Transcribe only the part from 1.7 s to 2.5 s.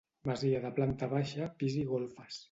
i golfes.